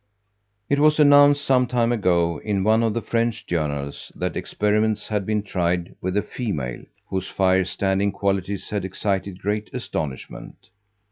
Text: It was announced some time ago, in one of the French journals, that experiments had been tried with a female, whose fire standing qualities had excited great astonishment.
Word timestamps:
It 0.67 0.79
was 0.79 0.99
announced 0.99 1.45
some 1.45 1.67
time 1.67 1.91
ago, 1.91 2.41
in 2.43 2.63
one 2.63 2.81
of 2.81 2.95
the 2.95 3.03
French 3.03 3.45
journals, 3.45 4.11
that 4.15 4.35
experiments 4.35 5.09
had 5.09 5.27
been 5.27 5.43
tried 5.43 5.93
with 6.01 6.17
a 6.17 6.23
female, 6.23 6.81
whose 7.11 7.27
fire 7.27 7.65
standing 7.65 8.11
qualities 8.11 8.71
had 8.71 8.83
excited 8.83 9.37
great 9.43 9.71
astonishment. 9.75 10.69